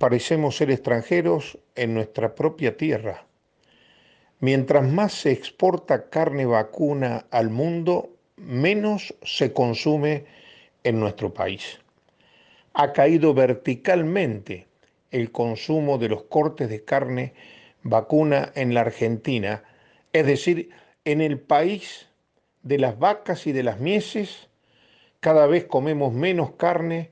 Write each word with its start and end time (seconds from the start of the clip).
Parecemos 0.00 0.56
ser 0.56 0.70
extranjeros 0.70 1.58
en 1.74 1.92
nuestra 1.92 2.34
propia 2.34 2.78
tierra. 2.78 3.26
Mientras 4.38 4.88
más 4.88 5.12
se 5.12 5.30
exporta 5.30 6.08
carne 6.08 6.46
vacuna 6.46 7.26
al 7.30 7.50
mundo, 7.50 8.08
menos 8.36 9.14
se 9.22 9.52
consume 9.52 10.24
en 10.84 11.00
nuestro 11.00 11.34
país. 11.34 11.80
Ha 12.72 12.94
caído 12.94 13.34
verticalmente 13.34 14.68
el 15.10 15.32
consumo 15.32 15.98
de 15.98 16.08
los 16.08 16.22
cortes 16.22 16.70
de 16.70 16.82
carne 16.82 17.34
vacuna 17.82 18.52
en 18.54 18.72
la 18.72 18.80
Argentina, 18.80 19.64
es 20.14 20.24
decir, 20.24 20.70
en 21.04 21.20
el 21.20 21.38
país 21.38 22.08
de 22.62 22.78
las 22.78 22.98
vacas 22.98 23.46
y 23.46 23.52
de 23.52 23.64
las 23.64 23.80
mieses, 23.80 24.48
cada 25.20 25.46
vez 25.46 25.66
comemos 25.66 26.14
menos 26.14 26.52
carne 26.52 27.10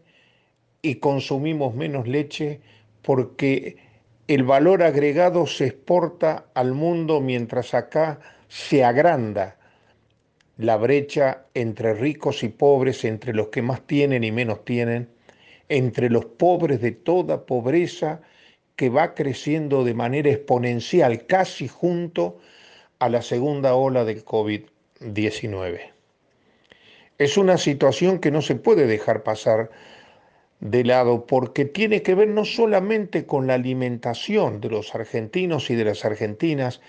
y 0.80 0.94
consumimos 0.94 1.74
menos 1.74 2.08
leche 2.08 2.62
porque 3.02 3.76
el 4.26 4.44
valor 4.44 4.82
agregado 4.82 5.46
se 5.46 5.66
exporta 5.66 6.46
al 6.54 6.72
mundo 6.72 7.20
mientras 7.20 7.74
acá 7.74 8.20
se 8.48 8.84
agranda 8.84 9.56
la 10.58 10.76
brecha 10.76 11.46
entre 11.54 11.94
ricos 11.94 12.42
y 12.42 12.48
pobres, 12.48 13.04
entre 13.04 13.32
los 13.32 13.48
que 13.48 13.62
más 13.62 13.86
tienen 13.86 14.24
y 14.24 14.32
menos 14.32 14.64
tienen, 14.64 15.08
entre 15.68 16.10
los 16.10 16.24
pobres 16.24 16.80
de 16.80 16.92
toda 16.92 17.46
pobreza 17.46 18.20
que 18.74 18.88
va 18.88 19.14
creciendo 19.14 19.84
de 19.84 19.94
manera 19.94 20.30
exponencial, 20.30 21.26
casi 21.26 21.68
junto 21.68 22.38
a 22.98 23.08
la 23.08 23.22
segunda 23.22 23.74
ola 23.74 24.04
del 24.04 24.24
COVID-19. 24.24 25.80
Es 27.18 27.36
una 27.36 27.58
situación 27.58 28.18
que 28.18 28.30
no 28.30 28.42
se 28.42 28.56
puede 28.56 28.86
dejar 28.86 29.22
pasar 29.22 29.70
de 30.60 30.84
lado 30.84 31.26
porque 31.26 31.64
tiene 31.64 32.02
que 32.02 32.14
ver 32.14 32.28
no 32.28 32.44
solamente 32.44 33.26
con 33.26 33.46
la 33.46 33.54
alimentación 33.54 34.60
de 34.60 34.70
los 34.70 34.94
argentinos 34.94 35.70
y 35.70 35.76
de 35.76 35.84
las 35.84 36.04
argentinas, 36.04 36.80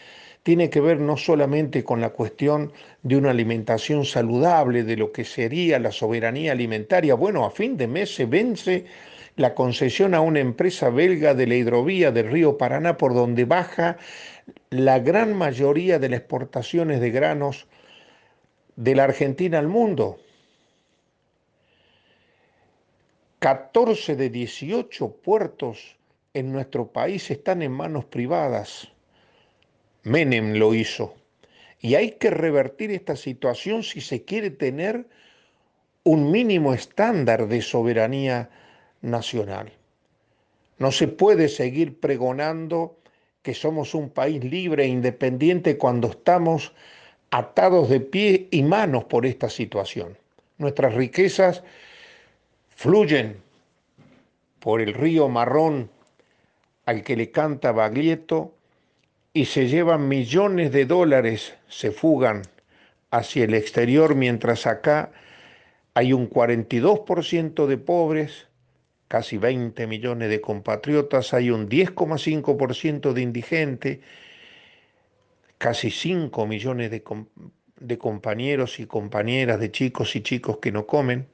tiene 0.44 0.70
que 0.70 0.82
ver 0.82 1.00
no 1.00 1.18
solamente 1.18 1.84
con 1.84 2.02
la 2.02 2.12
cuestión 2.12 2.72
de 3.04 3.18
una 3.18 3.32
alimentación 3.32 4.06
saludable, 4.06 4.84
de 4.84 4.98
lo 4.98 5.12
que 5.12 5.26
sería 5.26 5.80
la 5.80 5.92
soberanía 5.92 6.54
alimentaria. 6.54 7.14
Bueno, 7.14 7.46
a 7.46 7.52
fin 7.52 7.78
de 7.78 7.88
mes 7.88 8.16
se 8.16 8.26
vence 8.26 8.86
la 9.36 9.54
concesión 9.54 10.16
a 10.16 10.22
una 10.22 10.40
empresa 10.40 10.90
belga 10.90 11.34
de 11.34 11.48
la 11.48 11.56
hidrovía 11.56 12.12
del 12.12 12.32
río 12.32 12.58
Paraná 12.58 12.98
por 12.98 13.14
donde 13.14 13.46
baja 13.46 13.98
la 14.70 15.00
gran 15.00 15.36
mayoría 15.36 16.00
de 16.00 16.10
las 16.10 16.20
exportaciones 16.22 17.00
de 17.00 17.12
granos 17.12 17.68
de 18.76 18.96
la 18.96 19.04
Argentina 19.04 19.60
al 19.60 19.68
mundo. 19.68 20.20
14 23.40 24.18
de 24.18 24.30
18 24.30 25.14
puertos 25.24 25.96
en 26.34 26.52
nuestro 26.52 26.88
país 26.88 27.32
están 27.32 27.62
en 27.62 27.72
manos 27.72 28.04
privadas. 28.04 28.90
Menem 30.04 30.56
lo 30.56 30.74
hizo. 30.74 31.16
Y 31.80 31.96
hay 31.96 32.12
que 32.12 32.32
revertir 32.32 32.92
esta 32.92 33.16
situación 33.16 33.84
si 33.84 34.02
se 34.02 34.24
quiere 34.24 34.50
tener 34.50 35.08
un 36.04 36.32
mínimo 36.32 36.74
estándar 36.74 37.48
de 37.48 37.62
soberanía 37.62 38.50
nacional. 39.02 39.72
No 40.78 40.92
se 40.92 41.08
puede 41.08 41.48
seguir 41.48 41.98
pregonando 42.02 42.98
que 43.42 43.54
somos 43.54 43.96
un 43.96 44.10
país 44.10 44.44
libre 44.44 44.84
e 44.84 44.88
independiente 44.88 45.78
cuando 45.78 46.10
estamos 46.10 46.74
atados 47.32 47.88
de 47.90 48.02
pies 48.02 48.42
y 48.52 48.64
manos 48.64 49.06
por 49.06 49.26
esta 49.26 49.50
situación. 49.50 50.18
Nuestras 50.58 50.94
riquezas 50.94 51.64
fluyen 52.80 53.42
por 54.62 54.80
el 54.80 54.94
río 54.94 55.28
marrón 55.28 55.90
al 56.86 57.04
que 57.04 57.18
le 57.18 57.30
canta 57.30 57.74
Baglietto 57.74 58.56
y 59.34 59.48
se 59.48 59.68
llevan 59.68 60.08
millones 60.08 60.72
de 60.72 60.86
dólares, 60.86 61.58
se 61.68 61.92
fugan 61.92 62.44
hacia 63.12 63.44
el 63.44 63.54
exterior, 63.54 64.16
mientras 64.16 64.66
acá 64.66 65.12
hay 65.94 66.14
un 66.14 66.30
42% 66.30 67.68
de 67.68 67.78
pobres, 67.78 68.48
casi 69.10 69.38
20 69.38 69.86
millones 69.86 70.30
de 70.30 70.40
compatriotas, 70.40 71.34
hay 71.34 71.52
un 71.52 71.68
10,5% 71.68 73.12
de 73.12 73.22
indigentes, 73.22 74.00
casi 75.58 75.92
5 75.92 76.48
millones 76.48 76.92
de, 76.92 77.04
de 77.78 77.98
compañeros 77.98 78.80
y 78.80 78.86
compañeras, 78.86 79.60
de 79.60 79.70
chicos 79.70 80.16
y 80.16 80.22
chicos 80.22 80.60
que 80.60 80.72
no 80.72 80.88
comen 80.88 81.28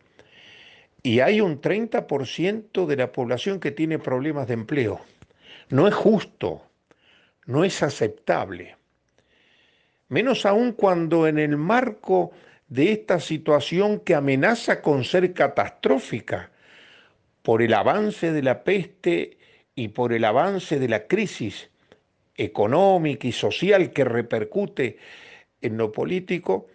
y 1.05 1.19
hay 1.19 1.39
un 1.39 1.61
30% 1.61 2.87
de 2.87 2.95
la 2.95 3.11
población 3.11 3.59
que 3.59 3.69
tiene 3.69 3.99
problemas 3.99 4.47
de 4.47 4.55
empleo. 4.55 5.01
No 5.69 5.87
es 5.87 5.93
justo, 5.93 6.63
no 7.45 7.63
es 7.63 7.83
aceptable. 7.83 8.75
Menos 10.07 10.47
aún 10.47 10.71
cuando 10.71 11.27
en 11.27 11.37
el 11.37 11.57
marco 11.57 12.31
de 12.69 12.91
esta 12.91 13.19
situación 13.19 13.99
que 13.99 14.15
amenaza 14.15 14.81
con 14.81 15.03
ser 15.03 15.31
catastrófica 15.33 16.49
por 17.43 17.61
el 17.61 17.75
avance 17.75 18.31
de 18.31 18.41
la 18.41 18.63
peste 18.63 19.37
y 19.75 19.89
por 19.89 20.11
el 20.11 20.25
avance 20.25 20.79
de 20.79 20.89
la 20.89 21.05
crisis 21.05 21.69
económica 22.35 23.27
y 23.27 23.31
social 23.31 23.91
que 23.91 24.05
repercute 24.05 24.97
en 25.61 25.77
lo 25.77 25.91
político, 25.91 26.65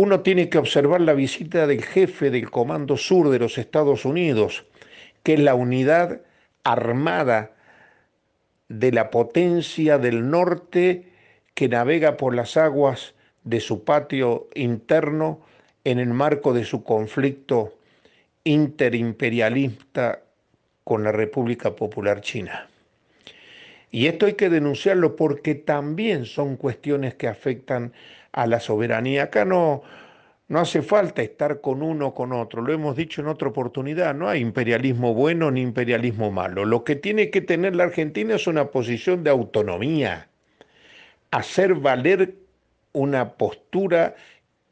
uno 0.00 0.20
tiene 0.20 0.48
que 0.48 0.56
observar 0.56 1.02
la 1.02 1.12
visita 1.12 1.66
del 1.66 1.84
jefe 1.84 2.30
del 2.30 2.50
Comando 2.50 2.96
Sur 2.96 3.28
de 3.28 3.38
los 3.38 3.58
Estados 3.58 4.06
Unidos, 4.06 4.64
que 5.22 5.34
es 5.34 5.40
la 5.40 5.54
unidad 5.54 6.22
armada 6.64 7.50
de 8.70 8.92
la 8.92 9.10
potencia 9.10 9.98
del 9.98 10.30
norte 10.30 11.12
que 11.52 11.68
navega 11.68 12.16
por 12.16 12.34
las 12.34 12.56
aguas 12.56 13.12
de 13.44 13.60
su 13.60 13.84
patio 13.84 14.48
interno 14.54 15.42
en 15.84 15.98
el 15.98 16.14
marco 16.14 16.54
de 16.54 16.64
su 16.64 16.82
conflicto 16.82 17.74
interimperialista 18.44 20.22
con 20.82 21.04
la 21.04 21.12
República 21.12 21.76
Popular 21.76 22.22
China. 22.22 22.69
Y 23.90 24.06
esto 24.06 24.26
hay 24.26 24.34
que 24.34 24.50
denunciarlo 24.50 25.16
porque 25.16 25.54
también 25.54 26.24
son 26.24 26.56
cuestiones 26.56 27.14
que 27.14 27.28
afectan 27.28 27.92
a 28.32 28.46
la 28.46 28.60
soberanía. 28.60 29.24
Acá 29.24 29.44
no, 29.44 29.82
no 30.50 30.58
hace 30.58 30.82
falta 30.82 31.22
estar 31.22 31.60
con 31.60 31.80
uno 31.80 32.08
o 32.08 32.14
con 32.14 32.32
otro, 32.32 32.60
lo 32.60 32.72
hemos 32.72 32.96
dicho 32.96 33.20
en 33.20 33.28
otra 33.28 33.48
oportunidad, 33.48 34.16
no 34.16 34.28
hay 34.28 34.40
imperialismo 34.40 35.14
bueno 35.14 35.50
ni 35.50 35.62
imperialismo 35.62 36.32
malo. 36.32 36.64
Lo 36.64 36.82
que 36.82 36.96
tiene 36.96 37.30
que 37.30 37.40
tener 37.40 37.76
la 37.76 37.84
Argentina 37.84 38.34
es 38.34 38.48
una 38.48 38.72
posición 38.72 39.22
de 39.22 39.30
autonomía, 39.30 40.28
hacer 41.30 41.74
valer 41.74 42.34
una 42.92 43.34
postura 43.34 44.16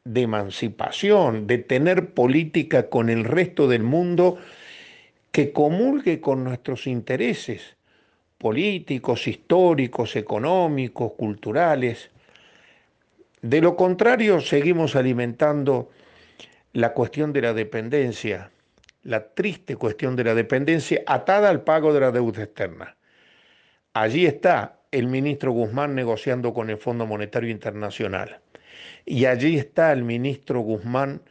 de 0.03 0.21
emancipación, 0.21 1.47
de 1.47 1.59
tener 1.59 2.13
política 2.13 2.89
con 2.89 3.09
el 3.09 3.23
resto 3.23 3.69
del 3.69 3.83
mundo 3.83 4.37
que 5.31 5.53
comulgue 5.53 6.19
con 6.19 6.43
nuestros 6.43 6.87
intereses 6.87 7.77
políticos, 8.39 9.27
históricos, 9.27 10.15
económicos, 10.15 11.11
culturales. 11.13 12.09
De 13.41 13.61
lo 13.61 13.75
contrario, 13.75 14.41
seguimos 14.41 14.95
alimentando 14.95 15.91
la 16.73 16.93
cuestión 16.93 17.33
de 17.33 17.41
la 17.41 17.53
dependencia, 17.53 18.49
la 19.03 19.29
triste 19.33 19.75
cuestión 19.75 20.15
de 20.15 20.23
la 20.23 20.33
dependencia 20.33 21.03
atada 21.05 21.49
al 21.49 21.63
pago 21.63 21.93
de 21.93 21.99
la 21.99 22.11
deuda 22.11 22.43
externa. 22.43 22.95
Allí 23.93 24.25
está 24.25 24.79
el 24.91 25.07
ministro 25.07 25.51
Guzmán 25.51 25.93
negociando 25.93 26.53
con 26.53 26.69
el 26.69 26.77
Fondo 26.77 27.05
Monetario 27.05 27.49
Internacional. 27.49 28.39
Y 29.05 29.25
allí 29.25 29.57
está 29.57 29.91
el 29.91 30.03
ministro 30.03 30.61
Guzmán 30.61 31.21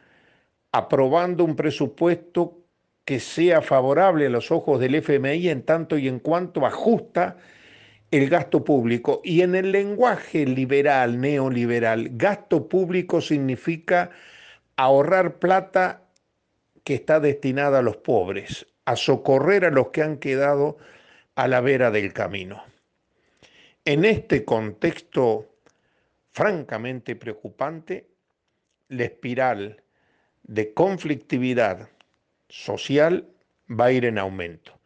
aprobando 0.72 1.44
un 1.44 1.56
presupuesto 1.56 2.57
que 3.08 3.20
sea 3.20 3.62
favorable 3.62 4.26
a 4.26 4.28
los 4.28 4.50
ojos 4.50 4.78
del 4.78 4.96
FMI 4.96 5.48
en 5.48 5.62
tanto 5.62 5.96
y 5.96 6.08
en 6.08 6.18
cuanto 6.18 6.66
ajusta 6.66 7.38
el 8.10 8.28
gasto 8.28 8.62
público. 8.62 9.22
Y 9.24 9.40
en 9.40 9.54
el 9.54 9.72
lenguaje 9.72 10.44
liberal, 10.44 11.18
neoliberal, 11.18 12.10
gasto 12.12 12.68
público 12.68 13.22
significa 13.22 14.10
ahorrar 14.76 15.38
plata 15.38 16.02
que 16.84 16.96
está 16.96 17.18
destinada 17.18 17.78
a 17.78 17.82
los 17.82 17.96
pobres, 17.96 18.66
a 18.84 18.94
socorrer 18.94 19.64
a 19.64 19.70
los 19.70 19.88
que 19.88 20.02
han 20.02 20.18
quedado 20.18 20.76
a 21.34 21.48
la 21.48 21.62
vera 21.62 21.90
del 21.90 22.12
camino. 22.12 22.62
En 23.86 24.04
este 24.04 24.44
contexto 24.44 25.46
francamente 26.30 27.16
preocupante, 27.16 28.06
la 28.88 29.04
espiral 29.04 29.82
de 30.42 30.74
conflictividad 30.74 31.88
social 32.48 33.26
va 33.68 33.86
a 33.86 33.92
ir 33.92 34.04
en 34.04 34.18
aumento. 34.18 34.78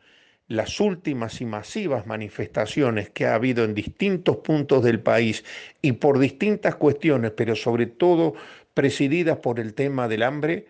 Las 0.49 0.81
últimas 0.81 1.41
y 1.41 1.47
masivas 1.47 2.06
manifestaciones 2.06 3.09
que 3.11 3.26
ha 3.26 3.35
habido 3.35 3.64
en 3.64 3.75
distintos 3.75 4.38
puntos 4.38 4.82
del 4.82 5.00
país 5.00 5.44
y 5.81 5.93
por 5.93 6.19
distintas 6.19 6.75
cuestiones, 6.75 7.32
pero 7.32 7.56
sobre 7.56 7.87
todo 7.87 8.35
presididas 8.75 9.38
por 9.38 9.61
el 9.61 9.75
tema 9.75 10.09
del 10.09 10.23
hambre, 10.23 10.67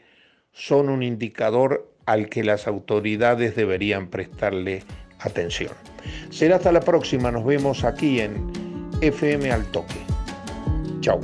son 0.53 0.89
un 0.89 1.03
indicador 1.03 1.91
al 2.07 2.29
que 2.29 2.45
las 2.45 2.67
autoridades 2.67 3.57
deberían 3.57 4.09
prestarle 4.09 4.83
atención. 5.21 5.73
Será 6.31 6.57
hasta 6.57 6.73
la 6.73 6.81
próxima, 6.81 7.31
nos 7.31 7.45
vemos 7.45 7.85
aquí 7.85 8.21
en 8.21 8.51
FM 9.01 9.51
al 9.51 9.71
Toque. 9.71 10.01
Chao. 11.01 11.21